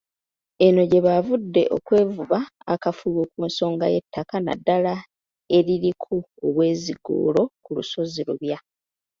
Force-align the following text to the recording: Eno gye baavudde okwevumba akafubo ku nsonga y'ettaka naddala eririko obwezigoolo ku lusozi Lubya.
Eno 0.65 0.81
gye 0.91 1.03
baavudde 1.05 1.61
okwevumba 1.75 2.39
akafubo 2.73 3.21
ku 3.31 3.39
nsonga 3.49 3.85
y'ettaka 3.93 4.35
naddala 4.45 4.93
eririko 5.57 6.13
obwezigoolo 6.45 7.41
ku 7.63 7.69
lusozi 7.77 8.21
Lubya. 8.27 8.57